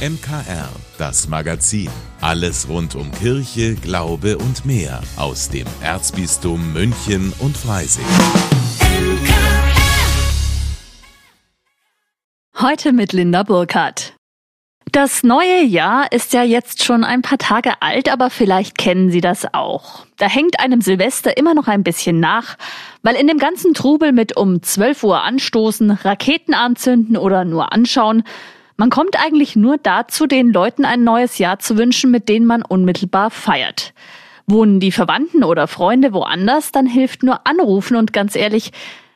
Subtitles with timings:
[0.00, 1.90] MKR, das Magazin.
[2.22, 8.06] Alles rund um Kirche, Glaube und mehr aus dem Erzbistum München und Freising.
[12.58, 14.14] Heute mit Linda Burkhardt.
[14.90, 19.20] Das neue Jahr ist ja jetzt schon ein paar Tage alt, aber vielleicht kennen Sie
[19.20, 20.06] das auch.
[20.16, 22.56] Da hängt einem Silvester immer noch ein bisschen nach,
[23.02, 28.22] weil in dem ganzen Trubel mit um 12 Uhr anstoßen, Raketen anzünden oder nur anschauen,
[28.80, 32.62] man kommt eigentlich nur dazu, den Leuten ein neues Jahr zu wünschen, mit denen man
[32.62, 33.92] unmittelbar feiert.
[34.46, 38.72] Wohnen die Verwandten oder Freunde woanders, dann hilft nur anrufen und ganz ehrlich,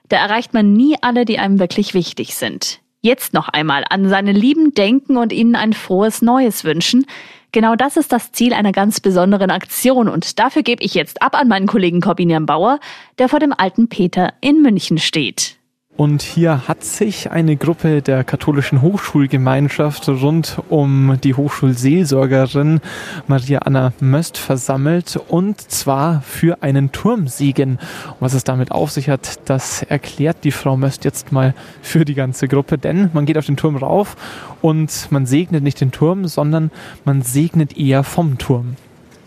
[0.08, 4.32] da erreicht man nie alle, die einem wirklich wichtig sind jetzt noch einmal an seine
[4.32, 7.04] Lieben denken und ihnen ein frohes Neues wünschen.
[7.52, 11.38] Genau das ist das Ziel einer ganz besonderen Aktion und dafür gebe ich jetzt ab
[11.38, 12.80] an meinen Kollegen Corbinian Bauer,
[13.18, 15.58] der vor dem alten Peter in München steht.
[15.96, 22.80] Und hier hat sich eine Gruppe der katholischen Hochschulgemeinschaft rund um die Hochschulseelsorgerin
[23.28, 27.78] Maria Anna Möst versammelt und zwar für einen Turmsegen.
[28.18, 32.14] was es damit auf sich hat, das erklärt die Frau Möst jetzt mal für die
[32.14, 34.16] ganze Gruppe, denn man geht auf den Turm rauf
[34.62, 36.72] und man segnet nicht den Turm, sondern
[37.04, 38.74] man segnet eher vom Turm.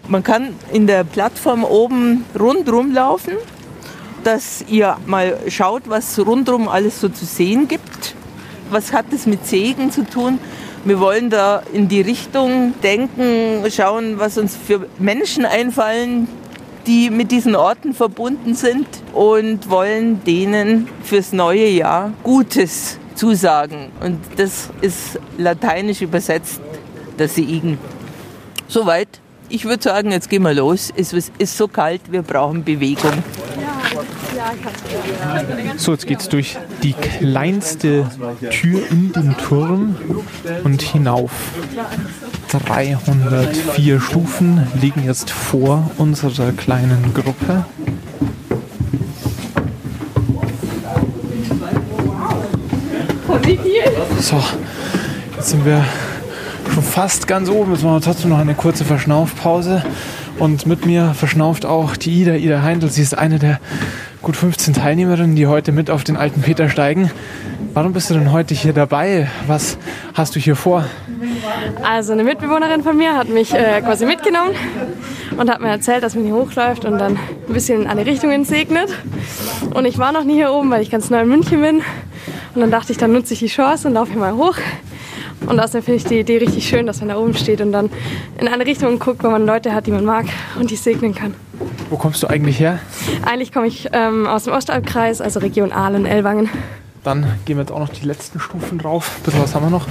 [0.10, 3.34] Man kann in der Plattform oben rundrum laufen
[4.28, 8.14] dass ihr mal schaut, was rundherum alles so zu sehen gibt.
[8.70, 10.38] Was hat das mit Segen zu tun?
[10.84, 16.28] Wir wollen da in die Richtung denken, schauen, was uns für Menschen einfallen,
[16.86, 23.94] die mit diesen Orten verbunden sind und wollen denen fürs neue Jahr Gutes zusagen.
[24.02, 26.60] Und das ist lateinisch übersetzt
[27.18, 27.78] der Segen.
[28.68, 29.08] Soweit.
[29.50, 30.92] Ich würde sagen, jetzt gehen wir los.
[30.94, 33.24] Es ist so kalt, wir brauchen Bewegung.
[35.78, 38.10] So, jetzt geht es durch die kleinste
[38.50, 39.96] Tür in den Turm
[40.64, 41.32] und hinauf.
[42.50, 47.66] 304 Stufen liegen jetzt vor unserer kleinen Gruppe.
[54.20, 54.44] So,
[55.36, 55.84] jetzt sind wir
[56.74, 57.74] schon fast ganz oben.
[57.74, 59.84] Jetzt machen wir trotzdem noch eine kurze Verschnaufpause.
[60.40, 62.90] Und mit mir verschnauft auch die Ida, Ida Heindl.
[62.90, 63.60] Sie ist eine der
[64.28, 67.10] gut 15 Teilnehmerinnen, die heute mit auf den alten Peter steigen.
[67.74, 69.30] Warum bist du denn heute hier dabei?
[69.48, 69.78] Was
[70.16, 70.84] hast du hier vor?
[71.82, 74.54] Also eine Mitbewohnerin von mir hat mich äh, quasi mitgenommen
[75.38, 78.44] und hat mir erzählt, dass man hier hochläuft und dann ein bisschen in alle Richtungen
[78.44, 78.90] segnet.
[79.74, 81.78] Und ich war noch nie hier oben, weil ich ganz neu in München bin.
[82.54, 84.58] Und dann dachte ich, dann nutze ich die Chance und laufe hier mal hoch.
[85.46, 87.90] Und außerdem finde ich die Idee richtig schön, dass man da oben steht und dann
[88.42, 90.26] in eine Richtung guckt, wo man Leute hat, die man mag
[90.60, 91.34] und die segnen kann.
[91.90, 92.80] Wo kommst du eigentlich her?
[93.26, 96.50] Eigentlich komme ich ähm, aus dem Ostalbkreis, also Region Aalen, Ellwangen.
[97.04, 99.20] Dann gehen wir jetzt auch noch die letzten Stufen drauf.
[99.24, 99.88] Bis was haben wir noch?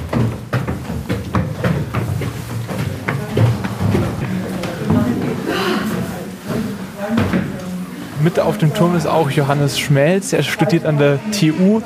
[8.23, 10.33] Mit auf dem Turm ist auch Johannes Schmelz.
[10.33, 11.81] Er studiert an der TU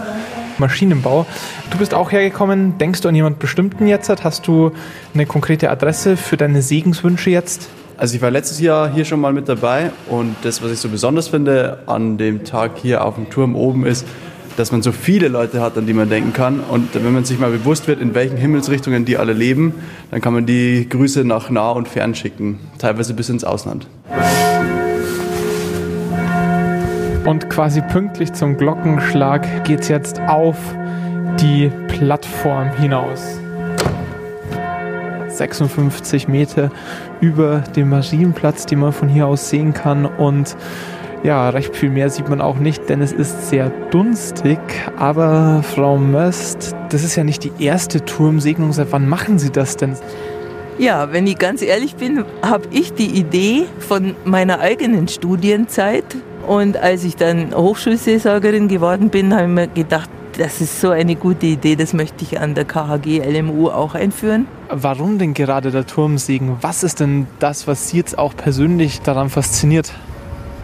[0.59, 1.27] Maschinenbau.
[1.71, 2.79] Du bist auch hergekommen.
[2.79, 4.09] Denkst du an jemand Bestimmten jetzt?
[4.25, 4.73] Hast du
[5.15, 7.69] eine konkrete Adresse für deine Segenswünsche jetzt?
[8.01, 10.89] Also ich war letztes Jahr hier schon mal mit dabei und das, was ich so
[10.89, 14.07] besonders finde an dem Tag hier auf dem Turm oben ist,
[14.57, 16.61] dass man so viele Leute hat, an die man denken kann.
[16.61, 19.75] Und wenn man sich mal bewusst wird, in welchen Himmelsrichtungen die alle leben,
[20.11, 23.87] dann kann man die Grüße nach nah und fern schicken, teilweise bis ins Ausland.
[27.27, 30.57] Und quasi pünktlich zum Glockenschlag geht es jetzt auf
[31.39, 33.39] die Plattform hinaus.
[35.41, 36.71] 56 Meter
[37.21, 40.05] über dem Marienplatz, den man von hier aus sehen kann.
[40.05, 40.57] Und
[41.23, 44.59] ja, recht viel mehr sieht man auch nicht, denn es ist sehr dunstig.
[44.97, 48.73] Aber Frau Möst, das ist ja nicht die erste Turmsegnung.
[48.73, 49.97] Seit wann machen Sie das denn?
[50.79, 56.05] Ja, wenn ich ganz ehrlich bin, habe ich die Idee von meiner eigenen Studienzeit
[56.47, 60.09] und als ich dann Hochschulseelsorgerin geworden bin, habe ich mir gedacht,
[60.41, 64.49] das ist so eine gute Idee, das möchte ich an der KHG LMU auch einführen.
[64.71, 66.57] Warum denn gerade der Turmsegen?
[66.63, 69.93] Was ist denn das, was Sie jetzt auch persönlich daran fasziniert?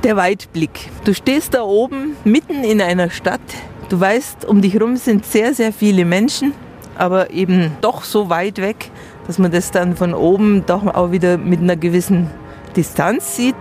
[0.02, 0.88] Der Weitblick.
[1.04, 3.42] Du stehst da oben mitten in einer Stadt.
[3.90, 6.54] Du weißt, um dich herum sind sehr, sehr viele Menschen,
[6.96, 8.90] aber eben doch so weit weg,
[9.26, 12.30] dass man das dann von oben doch auch wieder mit einer gewissen
[12.74, 13.56] Distanz sieht.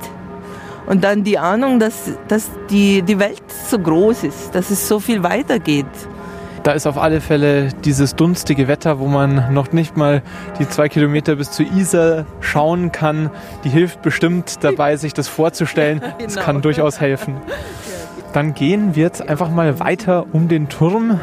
[0.86, 5.00] Und dann die Ahnung, dass, dass die, die Welt so groß ist, dass es so
[5.00, 5.86] viel weitergeht.
[6.66, 10.24] Da ist auf alle Fälle dieses dunstige Wetter, wo man noch nicht mal
[10.58, 13.30] die zwei Kilometer bis zur Isar schauen kann.
[13.64, 16.02] Die hilft bestimmt dabei, sich das vorzustellen.
[16.18, 16.46] Das genau.
[16.46, 17.36] kann durchaus helfen.
[18.34, 21.20] Dann gehen wir jetzt einfach mal weiter um den Turm.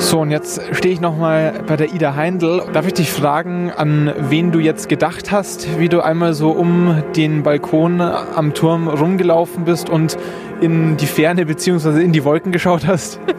[0.00, 2.62] So, und jetzt stehe ich nochmal bei der Ida Heindl.
[2.72, 7.04] Darf ich dich fragen, an wen du jetzt gedacht hast, wie du einmal so um
[7.14, 10.16] den Balkon am Turm rumgelaufen bist und
[10.62, 12.02] in die Ferne bzw.
[12.02, 13.20] in die Wolken geschaut hast?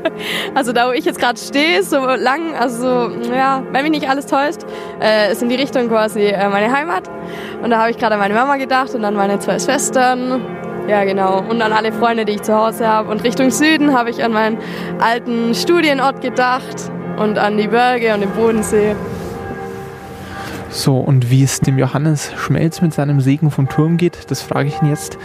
[0.53, 4.27] Also da, wo ich jetzt gerade stehe, so lang, also ja, wenn mich nicht alles
[4.27, 4.59] täuscht,
[5.01, 7.09] äh, ist in die Richtung quasi äh, meine Heimat.
[7.63, 10.41] Und da habe ich gerade an meine Mama gedacht und an meine zwei Schwestern
[10.91, 11.39] ja, genau.
[11.39, 13.09] Und an alle Freunde, die ich zu Hause habe.
[13.09, 14.57] Und Richtung Süden habe ich an meinen
[14.99, 18.93] alten Studienort gedacht und an die Berge und den Bodensee.
[20.69, 24.67] So, und wie es dem Johannes Schmelz mit seinem Segen vom Turm geht, das frage
[24.67, 25.17] ich ihn jetzt.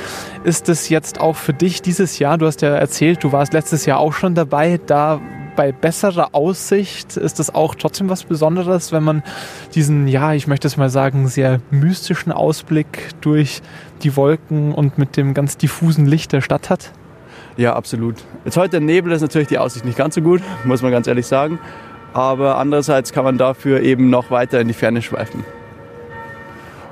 [0.44, 3.86] Ist das jetzt auch für dich dieses Jahr, du hast ja erzählt, du warst letztes
[3.86, 5.20] Jahr auch schon dabei, da
[5.56, 9.22] bei besserer Aussicht ist das auch trotzdem was Besonderes, wenn man
[9.74, 13.62] diesen, ja, ich möchte es mal sagen, sehr mystischen Ausblick durch
[14.02, 16.92] die Wolken und mit dem ganz diffusen Licht der Stadt hat?
[17.56, 18.16] Ja, absolut.
[18.44, 21.06] Jetzt heute im Nebel ist natürlich die Aussicht nicht ganz so gut, muss man ganz
[21.06, 21.58] ehrlich sagen.
[22.12, 25.44] Aber andererseits kann man dafür eben noch weiter in die Ferne schweifen.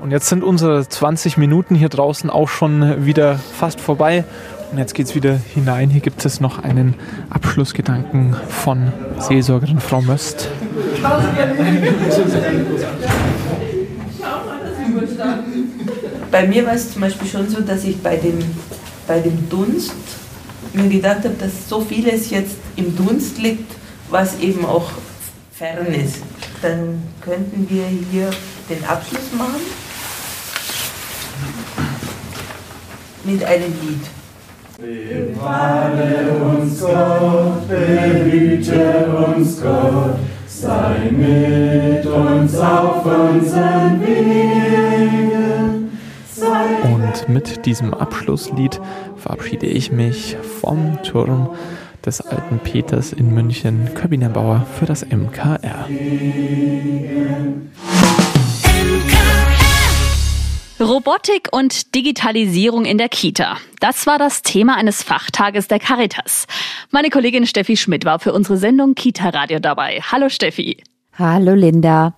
[0.05, 4.25] Und jetzt sind unsere 20 Minuten hier draußen auch schon wieder fast vorbei.
[4.71, 5.91] Und jetzt geht es wieder hinein.
[5.91, 6.95] Hier gibt es noch einen
[7.31, 10.49] Abschlussgedanken von Seelsorgerin Frau Möst.
[16.31, 18.39] Bei mir war es zum Beispiel schon so, dass ich bei dem,
[19.07, 19.95] bei dem Dunst
[20.73, 23.71] mir gedacht habe, dass so vieles jetzt im Dunst liegt,
[24.11, 24.91] was eben auch
[25.53, 26.17] fern ist.
[26.63, 28.31] Dann könnten wir hier
[28.69, 29.61] den Abschluss machen
[33.25, 34.14] mit einem Lied.
[34.77, 40.17] Bewahre uns Gott, behüte uns Gott,
[40.49, 45.91] sei mit uns auf unseren Wegen.
[46.93, 48.81] Und mit diesem Abschlusslied
[49.17, 51.51] verabschiede ich mich vom Turm
[52.05, 55.87] des alten Peters in München, Kabiner Bauer für das MKR.
[60.81, 63.59] Robotik und Digitalisierung in der Kita.
[63.79, 66.47] Das war das Thema eines Fachtages der Caritas.
[66.91, 70.01] Meine Kollegin Steffi Schmidt war für unsere Sendung Kita Radio dabei.
[70.11, 70.83] Hallo Steffi.
[71.17, 72.15] Hallo Linda.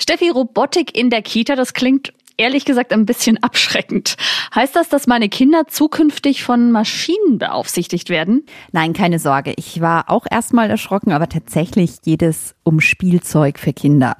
[0.00, 4.16] Steffi, Robotik in der Kita, das klingt ehrlich gesagt ein bisschen abschreckend.
[4.54, 8.46] Heißt das, dass meine Kinder zukünftig von Maschinen beaufsichtigt werden?
[8.72, 9.52] Nein, keine Sorge.
[9.58, 14.16] Ich war auch erstmal erschrocken, aber tatsächlich geht es um Spielzeug für Kinder.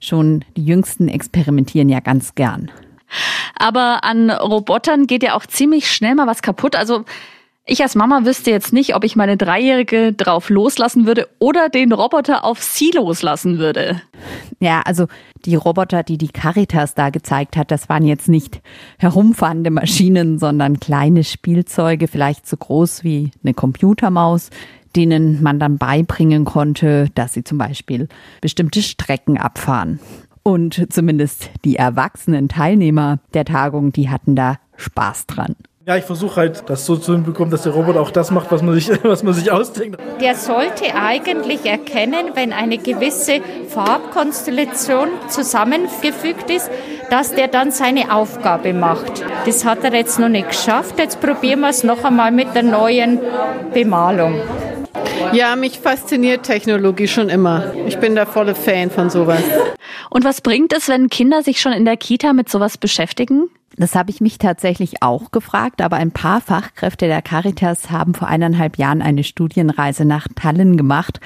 [0.00, 2.70] Schon die Jüngsten experimentieren ja ganz gern.
[3.58, 6.76] Aber an Robotern geht ja auch ziemlich schnell mal was kaputt.
[6.76, 7.04] Also
[7.70, 11.92] ich als Mama wüsste jetzt nicht, ob ich meine Dreijährige drauf loslassen würde oder den
[11.92, 14.00] Roboter auf sie loslassen würde.
[14.58, 15.06] Ja, also
[15.44, 18.62] die Roboter, die die Caritas da gezeigt hat, das waren jetzt nicht
[18.98, 24.48] herumfahrende Maschinen, sondern kleine Spielzeuge, vielleicht so groß wie eine Computermaus,
[24.96, 28.08] denen man dann beibringen konnte, dass sie zum Beispiel
[28.40, 30.00] bestimmte Strecken abfahren.
[30.48, 35.56] Und zumindest die erwachsenen Teilnehmer der Tagung, die hatten da Spaß dran.
[35.84, 38.62] Ja, ich versuche halt, das so zu hinbekommen, dass der Roboter auch das macht, was
[38.62, 40.00] man sich, was man sich ausdenkt.
[40.22, 46.70] Der sollte eigentlich erkennen, wenn eine gewisse Farbkonstellation zusammengefügt ist,
[47.10, 49.22] dass der dann seine Aufgabe macht.
[49.44, 50.98] Das hat er jetzt noch nicht geschafft.
[50.98, 53.20] Jetzt probieren wir es noch einmal mit der neuen
[53.74, 54.40] Bemalung.
[55.32, 57.72] Ja, mich fasziniert Technologie schon immer.
[57.86, 59.42] Ich bin der volle Fan von sowas.
[60.10, 63.48] Und was bringt es, wenn Kinder sich schon in der Kita mit sowas beschäftigen?
[63.76, 68.26] Das habe ich mich tatsächlich auch gefragt, aber ein paar Fachkräfte der Caritas haben vor
[68.26, 71.20] eineinhalb Jahren eine Studienreise nach Tallinn gemacht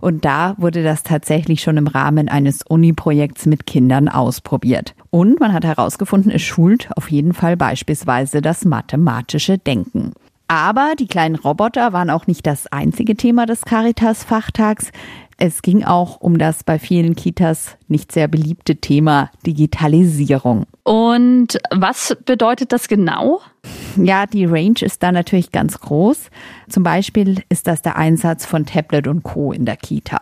[0.00, 4.94] und da wurde das tatsächlich schon im Rahmen eines Uni-Projekts mit Kindern ausprobiert.
[5.10, 10.14] Und man hat herausgefunden, es schult auf jeden Fall beispielsweise das mathematische Denken.
[10.48, 14.90] Aber die kleinen Roboter waren auch nicht das einzige Thema des Caritas-Fachtags.
[15.36, 20.64] Es ging auch um das bei vielen Kitas nicht sehr beliebte Thema Digitalisierung.
[20.82, 23.40] Und was bedeutet das genau?
[23.96, 26.30] Ja, die Range ist da natürlich ganz groß.
[26.68, 29.52] Zum Beispiel ist das der Einsatz von Tablet und Co.
[29.52, 30.18] in der Kita.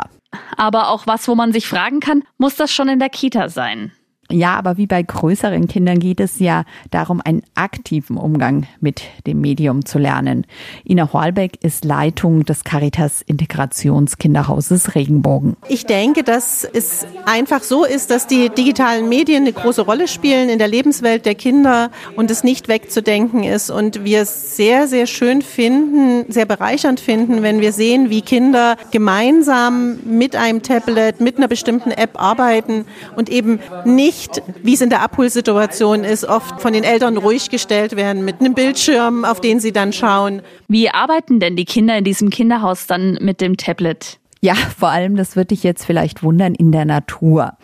[0.56, 3.92] Aber auch was, wo man sich fragen kann, muss das schon in der Kita sein?
[4.30, 9.40] Ja, aber wie bei größeren Kindern geht es ja darum, einen aktiven Umgang mit dem
[9.40, 10.46] Medium zu lernen.
[10.84, 15.56] Ina Horlbeck ist Leitung des Caritas Integrationskinderhauses Regenbogen.
[15.68, 20.48] Ich denke, dass es einfach so ist, dass die digitalen Medien eine große Rolle spielen
[20.48, 23.70] in der Lebenswelt der Kinder und es nicht wegzudenken ist.
[23.70, 28.76] Und wir es sehr, sehr schön finden, sehr bereichernd finden, wenn wir sehen, wie Kinder
[28.90, 34.80] gemeinsam mit einem Tablet, mit einer bestimmten App arbeiten und eben nicht nicht, wie es
[34.80, 39.40] in der Abholsituation ist, oft von den Eltern ruhig gestellt werden mit einem Bildschirm, auf
[39.40, 40.42] den sie dann schauen.
[40.68, 44.18] Wie arbeiten denn die Kinder in diesem Kinderhaus dann mit dem Tablet?
[44.42, 47.54] Ja, vor allem, das wird dich jetzt vielleicht wundern, in der Natur.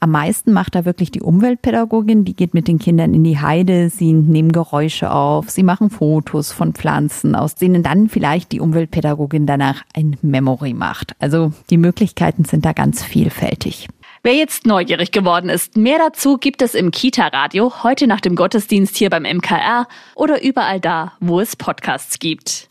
[0.00, 3.90] Am meisten macht da wirklich die Umweltpädagogin, die geht mit den Kindern in die Heide,
[3.90, 9.46] sie nehmen Geräusche auf, sie machen Fotos von Pflanzen, aus denen dann vielleicht die Umweltpädagogin
[9.46, 11.14] danach ein Memory macht.
[11.20, 13.88] Also die Möglichkeiten sind da ganz vielfältig.
[14.24, 18.96] Wer jetzt neugierig geworden ist, mehr dazu gibt es im Kita-Radio heute nach dem Gottesdienst
[18.96, 22.68] hier beim MKR oder überall da, wo es Podcasts gibt.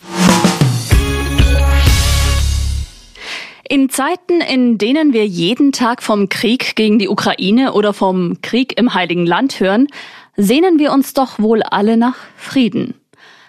[3.67, 8.79] In Zeiten, in denen wir jeden Tag vom Krieg gegen die Ukraine oder vom Krieg
[8.79, 9.87] im Heiligen Land hören,
[10.37, 13.00] sehnen wir uns doch wohl alle nach Frieden.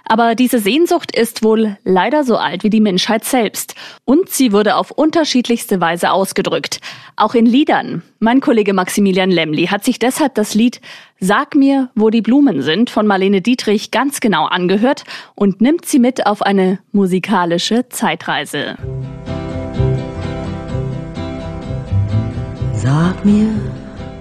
[0.04, 3.74] Aber diese Sehnsucht ist wohl leider so alt wie die Menschheit selbst.
[4.04, 6.80] Und sie wurde auf unterschiedlichste Weise ausgedrückt.
[7.16, 8.02] Auch in Liedern.
[8.18, 10.80] Mein Kollege Maximilian Lemli hat sich deshalb das Lied
[11.24, 15.04] Sag mir, wo die Blumen sind von Marlene Dietrich ganz genau angehört
[15.36, 18.76] und nimmt sie mit auf eine musikalische Zeitreise.
[22.74, 23.50] Sag mir,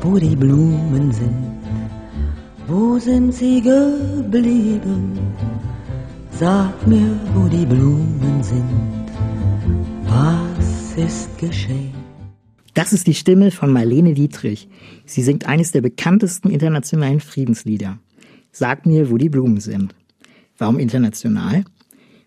[0.01, 1.59] wo die Blumen sind,
[2.67, 5.17] wo sind sie geblieben?
[6.41, 9.05] Sag mir, wo die Blumen sind,
[10.07, 11.93] was ist geschehen?
[12.73, 14.67] Das ist die Stimme von Marlene Dietrich.
[15.05, 17.99] Sie singt eines der bekanntesten internationalen Friedenslieder.
[18.51, 19.93] Sag mir, wo die Blumen sind.
[20.57, 21.63] Warum international?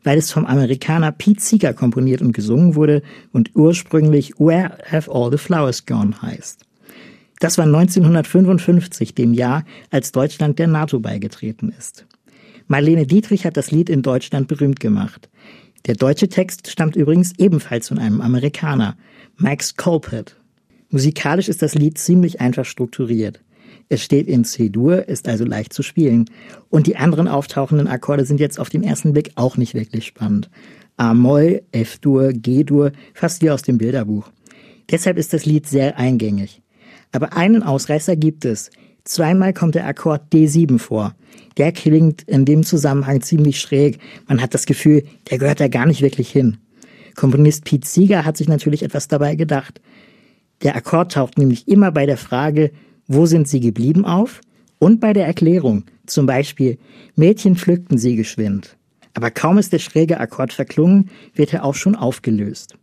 [0.05, 3.03] weil es vom Amerikaner Pete Seeger komponiert und gesungen wurde
[3.33, 6.65] und ursprünglich Where Have All the Flowers Gone heißt.
[7.41, 12.07] Das war 1955, dem Jahr, als Deutschland der NATO beigetreten ist.
[12.67, 15.29] Marlene Dietrich hat das Lied in Deutschland berühmt gemacht.
[15.87, 18.97] Der deutsche Text stammt übrigens ebenfalls von einem Amerikaner,
[19.37, 20.37] Max Colpert.
[20.89, 23.41] Musikalisch ist das Lied ziemlich einfach strukturiert.
[23.91, 26.25] Es steht in C-Dur, ist also leicht zu spielen.
[26.71, 30.49] Und die anderen auftauchenden Akkorde sind jetzt auf den ersten Blick auch nicht wirklich spannend.
[30.97, 34.31] A-Moll, F-Dur, G-Dur, fast wie aus dem Bilderbuch.
[34.91, 36.63] Deshalb ist das Lied sehr eingängig.
[37.13, 38.71] Aber einen Ausreißer gibt es.
[39.05, 41.15] Zweimal kommt der Akkord D7 vor.
[41.59, 43.99] Der klingt in dem Zusammenhang ziemlich schräg.
[44.27, 46.57] Man hat das Gefühl, der gehört da gar nicht wirklich hin.
[47.15, 49.81] Komponist Pete Seeger hat sich natürlich etwas dabei gedacht.
[50.63, 52.71] Der Akkord taucht nämlich immer bei der Frage,
[53.07, 54.41] wo sind sie geblieben auf?
[54.79, 56.79] Und bei der Erklärung, zum Beispiel,
[57.15, 58.77] Mädchen pflückten sie geschwind.
[59.13, 62.75] Aber kaum ist der schräge Akkord verklungen, wird er auch schon aufgelöst.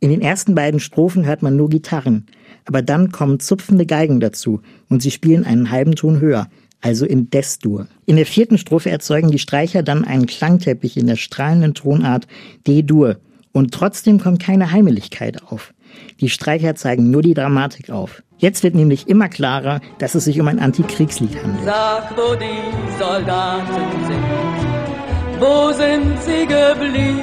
[0.00, 2.26] In den ersten beiden Strophen hört man nur Gitarren,
[2.66, 6.48] aber dann kommen zupfende Geigen dazu und sie spielen einen halben Ton höher,
[6.80, 7.86] also in Des-Dur.
[8.06, 12.26] In der vierten Strophe erzeugen die Streicher dann einen Klangteppich in der strahlenden Tonart
[12.66, 13.16] D-Dur
[13.52, 15.74] und trotzdem kommt keine Heimeligkeit auf.
[16.20, 18.22] Die Streicher zeigen nur die Dramatik auf.
[18.38, 21.64] Jetzt wird nämlich immer klarer, dass es sich um ein Antikriegslied handelt.
[21.64, 27.20] Sag, wo die Soldaten sind, wo sind sie geblieben?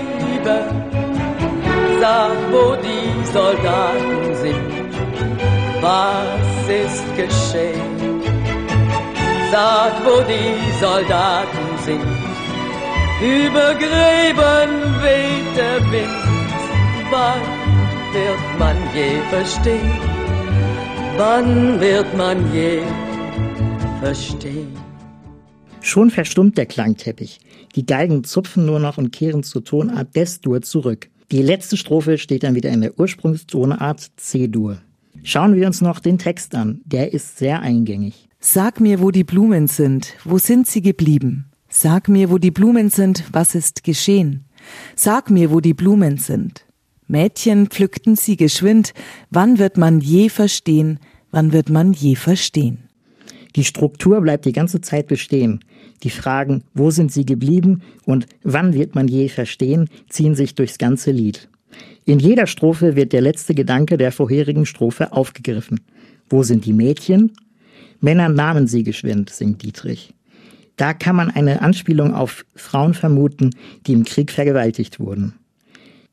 [1.99, 4.86] Sag, wo die Soldaten sind,
[5.81, 8.21] was ist geschehen?
[9.51, 12.01] Sag, wo die Soldaten sind,
[13.21, 17.41] über Gräben weht der Wind, wann
[18.13, 20.17] wird man je verstehen?
[21.17, 22.81] wann wird man je
[23.99, 24.71] verstehen?
[25.81, 27.39] Schon verstummt der Klangteppich.
[27.75, 31.09] Die Geigen zupfen nur noch und kehren zur Tonart Des-Dur zurück.
[31.31, 34.77] Die letzte Strophe steht dann wieder in der Ursprungstonart C-Dur.
[35.23, 36.81] Schauen wir uns noch den Text an.
[36.85, 38.29] Der ist sehr eingängig.
[38.39, 40.13] Sag mir, wo die Blumen sind.
[40.23, 41.45] Wo sind sie geblieben?
[41.69, 43.23] Sag mir, wo die Blumen sind.
[43.31, 44.45] Was ist geschehen?
[44.95, 46.65] Sag mir, wo die Blumen sind.
[47.07, 48.93] Mädchen pflückten sie geschwind.
[49.29, 50.99] Wann wird man je verstehen?
[51.31, 52.87] Wann wird man je verstehen?
[53.55, 55.61] Die Struktur bleibt die ganze Zeit bestehen.
[56.03, 60.77] Die Fragen, wo sind sie geblieben und wann wird man je verstehen, ziehen sich durchs
[60.77, 61.49] ganze Lied.
[62.05, 65.81] In jeder Strophe wird der letzte Gedanke der vorherigen Strophe aufgegriffen.
[66.29, 67.33] Wo sind die Mädchen?
[67.99, 70.13] Männer nahmen sie geschwind, singt Dietrich.
[70.77, 73.49] Da kann man eine Anspielung auf Frauen vermuten,
[73.85, 75.33] die im Krieg vergewaltigt wurden.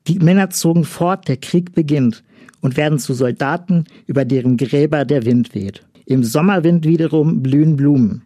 [0.07, 2.25] Die Männer zogen fort, der Krieg beginnt
[2.61, 5.83] und werden zu Soldaten, über deren Gräber der Wind weht.
[6.07, 8.23] Im Sommerwind wiederum blühen Blumen.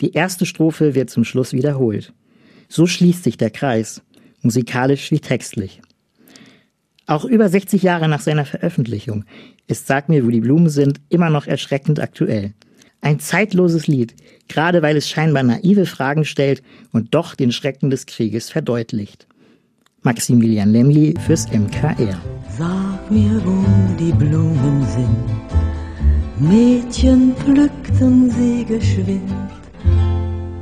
[0.00, 2.12] Die erste Strophe wird zum Schluss wiederholt.
[2.68, 4.02] So schließt sich der Kreis,
[4.42, 5.80] musikalisch wie textlich.
[7.06, 9.24] Auch über 60 Jahre nach seiner Veröffentlichung
[9.66, 12.54] ist Sag mir, wo die Blumen sind immer noch erschreckend aktuell.
[13.02, 14.14] Ein zeitloses Lied,
[14.48, 19.26] gerade weil es scheinbar naive Fragen stellt und doch den Schrecken des Krieges verdeutlicht.
[20.02, 22.20] Maximilian Lemli fürs MKR.
[22.56, 23.64] Sag mir, wo
[23.98, 25.34] die Blumen sind.
[26.40, 29.30] Mädchen pflückten sie geschwind.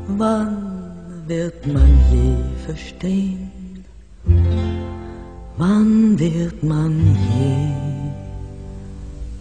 [0.08, 2.34] Wann wird man je
[2.66, 3.50] verstehen?
[5.58, 7.66] Wann wird man je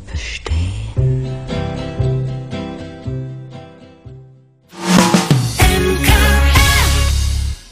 [0.05, 1.25] verstehen?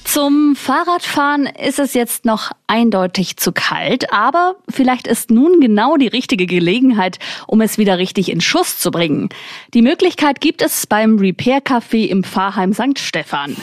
[0.06, 6.08] Zum Fahrradfahren ist es jetzt noch eindeutig zu kalt, aber vielleicht ist nun genau die
[6.08, 9.30] richtige Gelegenheit, um es wieder richtig in Schuss zu bringen.
[9.74, 13.00] Die Möglichkeit gibt es beim Repair Café im Pfarrheim St.
[13.00, 13.58] Stephan.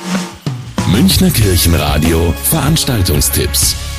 [0.92, 3.95] Münchner Kirchenradio Veranstaltungstipps.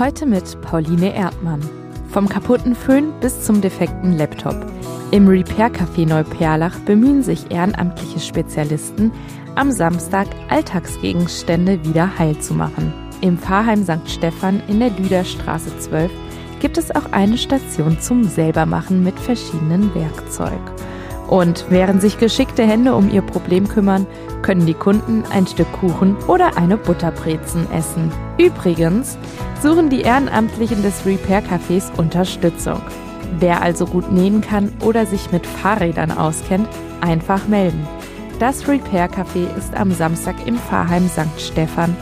[0.00, 1.60] Heute mit Pauline Erdmann.
[2.08, 4.56] Vom kaputten Föhn bis zum defekten Laptop.
[5.10, 9.12] Im Repair Café Neuperlach bemühen sich ehrenamtliche Spezialisten,
[9.56, 12.94] am Samstag Alltagsgegenstände wieder heil zu machen.
[13.20, 14.08] Im Pfarrheim St.
[14.10, 16.10] Stephan in der Lüderstraße 12
[16.60, 20.62] gibt es auch eine Station zum Selbermachen mit verschiedenen Werkzeug.
[21.30, 24.04] Und während sich geschickte Hände um ihr Problem kümmern,
[24.42, 28.10] können die Kunden ein Stück Kuchen oder eine Butterbrezen essen.
[28.36, 29.16] Übrigens
[29.62, 32.82] suchen die Ehrenamtlichen des Repair Cafés Unterstützung.
[33.38, 36.68] Wer also gut nähen kann oder sich mit Fahrrädern auskennt,
[37.00, 37.86] einfach melden.
[38.40, 41.40] Das Repair Café ist am Samstag im Pfarrheim St.
[41.40, 41.94] Stephan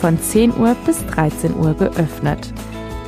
[0.00, 2.52] von 10 Uhr bis 13 Uhr geöffnet.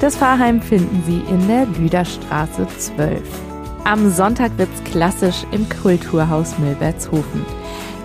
[0.00, 3.48] Das Pfarrheim finden Sie in der Lüderstraße 12.
[3.88, 7.47] Am Sonntag wird's klassisch im Kulturhaus Milbertshofen.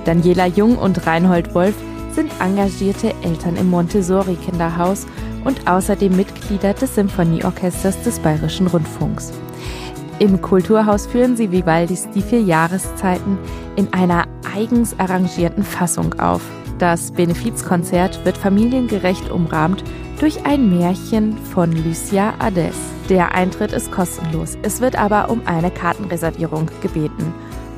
[0.06, 1.76] Daniela Jung und Reinhold Wolf
[2.14, 5.06] sind engagierte Eltern im Montessori-Kinderhaus
[5.44, 9.34] und außerdem Mitglieder des Symphonieorchesters des Bayerischen Rundfunks.
[10.20, 13.38] Im Kulturhaus führen sie Vivaldis Die vier Jahreszeiten
[13.76, 14.24] in einer
[14.56, 16.44] eigens arrangierten Fassung auf.
[16.80, 19.84] Das Benefizkonzert wird familiengerecht umrahmt
[20.24, 22.78] durch ein Märchen von Lucia Ades.
[23.10, 24.58] Der Eintritt ist kostenlos.
[24.62, 27.34] Es wird aber um eine Kartenreservierung gebeten.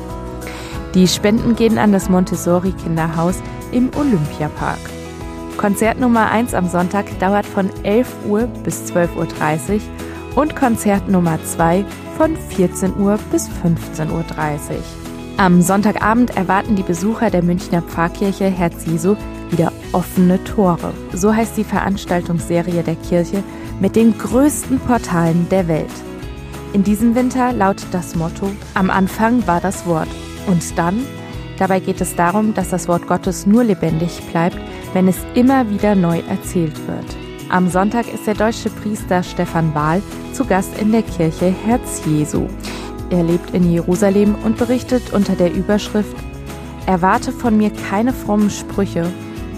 [0.94, 4.82] Die Spenden gehen an das Montessori Kinderhaus im Olympiapark.
[5.56, 9.82] Konzert Nummer 1 am Sonntag dauert von 11 Uhr bis 12.30 Uhr
[10.42, 11.86] und Konzert Nummer 2
[12.18, 14.26] von 14 Uhr bis 15.30 Uhr.
[15.38, 19.16] Am Sonntagabend erwarten die Besucher der Münchner Pfarrkirche Herz Jesu
[19.50, 20.94] wieder offene Tore.
[21.12, 23.44] So heißt die Veranstaltungsserie der Kirche
[23.80, 25.92] mit den größten Portalen der Welt.
[26.74, 30.08] In diesem Winter lautet das Motto, am Anfang war das Wort
[30.48, 31.00] und dann?
[31.58, 34.58] Dabei geht es darum, dass das Wort Gottes nur lebendig bleibt,
[34.94, 37.06] wenn es immer wieder neu erzählt wird.
[37.50, 42.48] Am Sonntag ist der deutsche Priester Stefan Wahl zu Gast in der Kirche Herz Jesu.
[43.10, 46.16] Er lebt in Jerusalem und berichtet unter der Überschrift
[46.86, 49.10] Erwarte von mir keine frommen Sprüche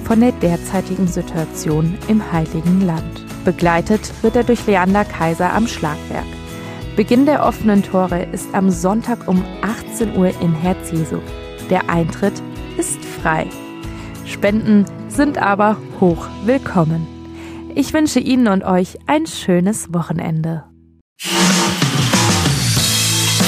[0.04, 3.26] von der derzeitigen Situation im Heiligen Land.
[3.44, 6.26] Begleitet wird er durch Leander Kaiser am Schlagwerk.
[6.96, 11.18] Beginn der offenen Tore ist am Sonntag um 18 Uhr in Herz Jesu.
[11.70, 12.42] Der Eintritt
[12.78, 13.48] ist frei.
[14.26, 17.08] Spenden sind aber hoch willkommen.
[17.74, 20.64] Ich wünsche Ihnen und euch ein schönes Wochenende.